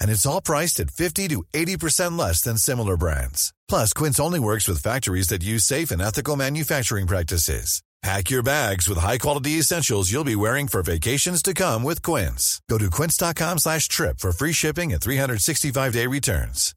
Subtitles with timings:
[0.00, 3.52] And it's all priced at 50 to 80% less than similar brands.
[3.68, 7.82] Plus, Quince only works with factories that use safe and ethical manufacturing practices.
[8.02, 12.62] Pack your bags with high-quality essentials you'll be wearing for vacations to come with Quince.
[12.66, 16.74] Go to quince.com slash trip for free shipping and 365-day returns.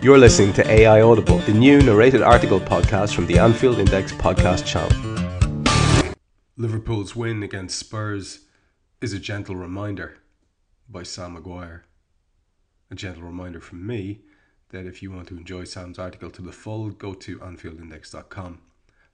[0.00, 4.64] You're listening to AI Audible, the new narrated article podcast from the Anfield Index podcast
[4.64, 4.92] channel.
[6.56, 8.45] Liverpool's win against Spurs
[8.98, 10.16] is a gentle reminder
[10.88, 11.84] by Sam Maguire.
[12.90, 14.22] A gentle reminder from me
[14.70, 18.58] that if you want to enjoy Sam's article to the full, go to AnfieldIndex.com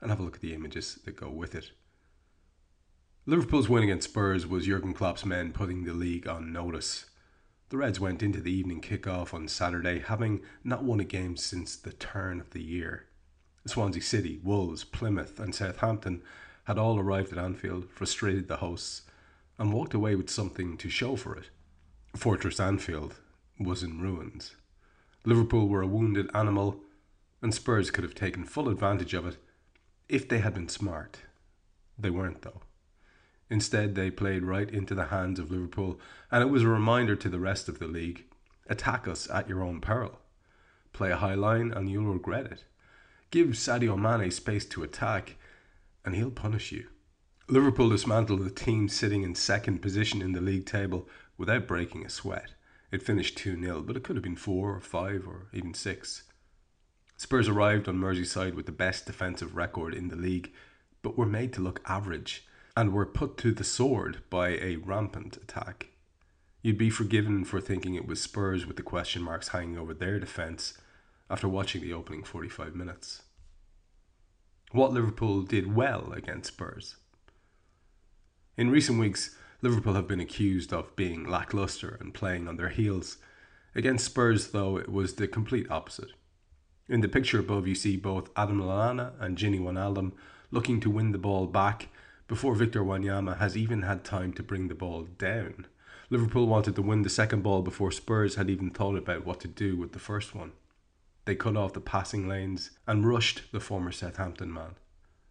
[0.00, 1.72] and have a look at the images that go with it.
[3.26, 7.06] Liverpool's win against Spurs was Jurgen Klopp's men putting the league on notice.
[7.70, 11.74] The Reds went into the evening kick-off on Saturday, having not won a game since
[11.74, 13.06] the turn of the year.
[13.66, 16.22] Swansea City, Wolves, Plymouth, and Southampton
[16.64, 19.02] had all arrived at Anfield, frustrated the hosts,
[19.62, 21.50] and walked away with something to show for it.
[22.16, 23.14] Fortress Anfield
[23.60, 24.56] was in ruins.
[25.24, 26.80] Liverpool were a wounded animal,
[27.40, 29.36] and Spurs could have taken full advantage of it
[30.08, 31.20] if they had been smart.
[31.96, 32.62] They weren't, though.
[33.48, 36.00] Instead, they played right into the hands of Liverpool,
[36.32, 38.24] and it was a reminder to the rest of the league
[38.68, 40.18] attack us at your own peril.
[40.92, 42.64] Play a high line, and you'll regret it.
[43.30, 45.36] Give Sadio Mane space to attack,
[46.04, 46.88] and he'll punish you.
[47.52, 52.08] Liverpool dismantled the team sitting in second position in the league table without breaking a
[52.08, 52.54] sweat.
[52.90, 56.22] It finished 2 0, but it could have been 4 or 5 or even 6.
[57.18, 60.50] Spurs arrived on Merseyside with the best defensive record in the league,
[61.02, 65.36] but were made to look average and were put to the sword by a rampant
[65.36, 65.88] attack.
[66.62, 70.18] You'd be forgiven for thinking it was Spurs with the question marks hanging over their
[70.18, 70.78] defence
[71.28, 73.20] after watching the opening 45 minutes.
[74.70, 76.96] What Liverpool did well against Spurs.
[78.54, 83.16] In recent weeks, Liverpool have been accused of being lacklustre and playing on their heels.
[83.74, 86.10] Against Spurs, though, it was the complete opposite.
[86.86, 90.12] In the picture above, you see both Adam Lallana and Gini Wijnaldum
[90.50, 91.88] looking to win the ball back
[92.28, 95.66] before Victor Wanyama has even had time to bring the ball down.
[96.10, 99.48] Liverpool wanted to win the second ball before Spurs had even thought about what to
[99.48, 100.52] do with the first one.
[101.24, 104.74] They cut off the passing lanes and rushed the former Southampton man.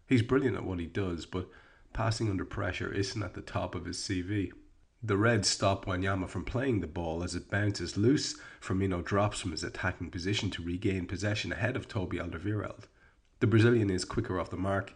[0.08, 1.48] He's brilliant at what he does, but
[1.92, 4.52] passing under pressure isn't at the top of his CV.
[5.02, 8.36] The Reds stop Wanyama from playing the ball as it bounces loose.
[8.60, 12.84] Firmino drops from his attacking position to regain possession ahead of Toby Alderweireld.
[13.40, 14.94] The Brazilian is quicker off the mark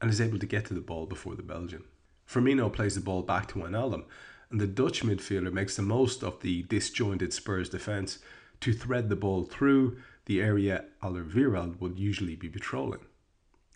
[0.00, 1.84] and is able to get to the ball before the Belgian.
[2.28, 4.04] Firmino plays the ball back to Wijnaldum,
[4.50, 8.18] and the Dutch midfielder makes the most of the disjointed Spurs defence
[8.60, 13.00] to thread the ball through the area Alderweireld would usually be patrolling.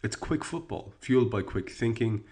[0.02, 2.24] It's quick football, fueled by quick thinking,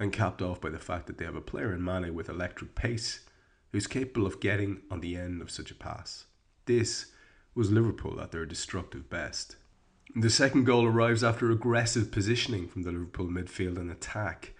[0.00, 2.74] and capped off by the fact that they have a player in Mane with electric
[2.74, 3.20] pace
[3.70, 6.24] who's capable of getting on the end of such a pass.
[6.64, 7.12] This
[7.54, 9.56] was Liverpool at their destructive best.
[10.16, 14.54] The second goal arrives after aggressive positioning from the Liverpool midfield and attack.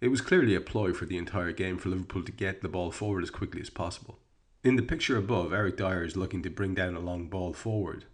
[0.00, 2.90] It was clearly a ploy for the entire game for Liverpool to get the ball
[2.90, 4.18] forward as quickly as possible.
[4.62, 8.04] In the picture above, Eric Dier is looking to bring down a long ball forward.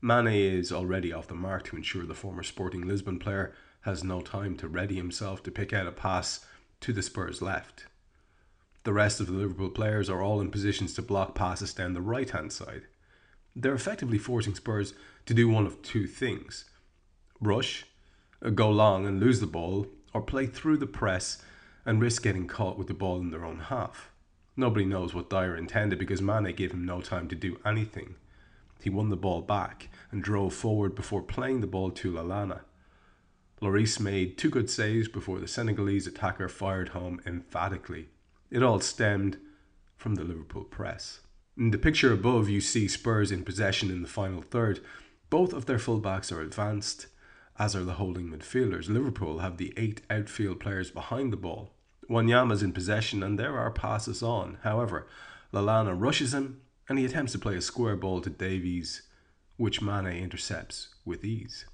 [0.00, 3.52] Mane is already off the mark to ensure the former Sporting Lisbon player
[3.86, 6.44] has no time to ready himself to pick out a pass
[6.80, 7.86] to the Spurs left.
[8.82, 12.00] The rest of the Liverpool players are all in positions to block passes down the
[12.00, 12.82] right hand side.
[13.54, 14.92] They're effectively forcing Spurs
[15.24, 16.66] to do one of two things
[17.40, 17.86] rush,
[18.54, 21.42] go long and lose the ball, or play through the press
[21.84, 24.10] and risk getting caught with the ball in their own half.
[24.56, 28.16] Nobody knows what Dier intended because Mane gave him no time to do anything.
[28.82, 32.60] He won the ball back and drove forward before playing the ball to Lallana.
[33.62, 38.08] Lloris made two good saves before the Senegalese attacker fired home emphatically.
[38.50, 39.38] It all stemmed
[39.96, 41.20] from the Liverpool press.
[41.56, 44.80] In the picture above, you see Spurs in possession in the final third,
[45.30, 47.06] Both of their fullbacks are advanced,
[47.58, 48.88] as are the holding midfielders.
[48.88, 51.72] Liverpool have the eight outfield players behind the ball.
[52.08, 54.58] Wanyama's in possession and there are passes on.
[54.62, 55.08] However,
[55.52, 59.02] Lallana rushes him and he attempts to play a square ball to Davies,
[59.56, 61.64] which Mane intercepts with ease.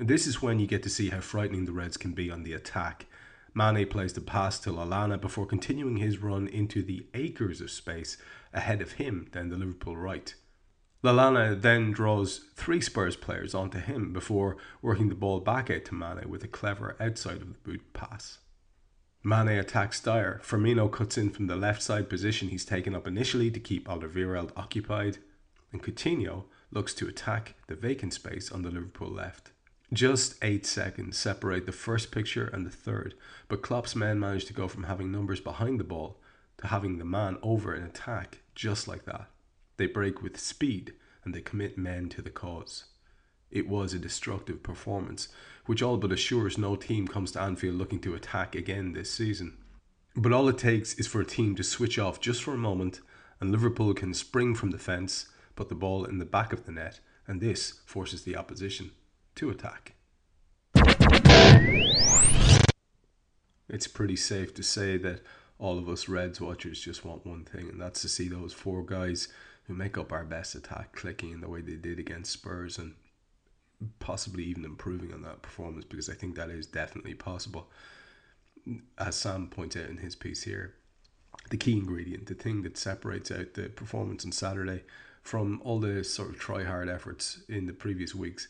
[0.00, 2.52] This is when you get to see how frightening the Reds can be on the
[2.52, 3.06] attack.
[3.52, 8.16] Mane plays the pass to Lallana before continuing his run into the acres of space
[8.54, 10.32] ahead of him down the Liverpool right.
[11.02, 15.94] Lallana then draws three Spurs players onto him before working the ball back out to
[15.94, 18.38] Mane with a clever outside of the boot pass.
[19.24, 20.40] Mane attacks Dier.
[20.44, 24.52] Firmino cuts in from the left side position he's taken up initially to keep Alderweireld
[24.56, 25.18] occupied,
[25.72, 29.50] and Coutinho looks to attack the vacant space on the Liverpool left.
[29.92, 33.14] Just eight seconds separate the first picture and the third,
[33.48, 36.20] but Klopp's men managed to go from having numbers behind the ball
[36.58, 39.30] to having the man over in attack just like that.
[39.78, 40.92] They break with speed
[41.24, 42.84] and they commit men to the cause.
[43.50, 45.28] It was a destructive performance,
[45.64, 49.56] which all but assures no team comes to Anfield looking to attack again this season.
[50.14, 53.00] But all it takes is for a team to switch off just for a moment,
[53.40, 56.72] and Liverpool can spring from the fence, put the ball in the back of the
[56.72, 58.90] net, and this forces the opposition
[59.38, 59.94] to attack.
[63.68, 65.20] It's pretty safe to say that
[65.58, 68.84] all of us Reds watchers just want one thing, and that's to see those four
[68.84, 69.28] guys
[69.66, 72.94] who make up our best attack clicking in the way they did against Spurs and
[74.00, 77.68] possibly even improving on that performance because I think that is definitely possible.
[78.96, 80.74] As Sam points out in his piece here,
[81.50, 84.82] the key ingredient, the thing that separates out the performance on Saturday
[85.22, 88.48] from all the sort of try hard efforts in the previous weeks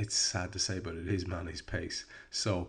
[0.00, 2.06] it's sad to say, but it is Mane's pace.
[2.30, 2.68] So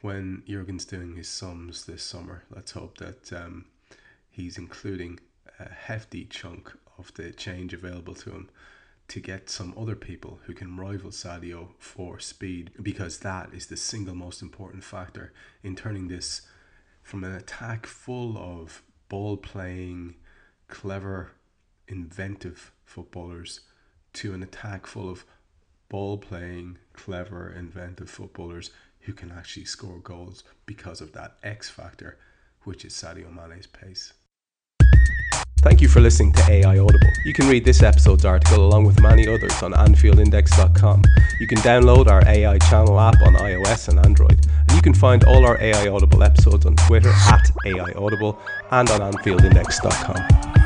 [0.00, 3.66] when Jurgen's doing his sums this summer, let's hope that um,
[4.30, 5.20] he's including
[5.60, 8.48] a hefty chunk of the change available to him
[9.08, 13.76] to get some other people who can rival Sadio for speed because that is the
[13.76, 15.32] single most important factor
[15.62, 16.42] in turning this
[17.02, 20.14] from an attack full of ball playing,
[20.68, 21.32] clever,
[21.86, 23.60] inventive footballers
[24.14, 25.24] to an attack full of
[25.88, 32.18] ball playing, clever, inventive footballers who can actually score goals because of that X factor,
[32.64, 34.12] which is Sadio Mane's pace.
[35.62, 37.10] Thank you for listening to AI Audible.
[37.24, 41.02] You can read this episode's article along with many others on AnfieldIndex.com.
[41.40, 44.46] You can download our AI channel app on iOS and Android.
[44.60, 48.38] And you can find all our AI Audible episodes on Twitter at AI Audible
[48.70, 50.65] and on AnfieldIndex.com.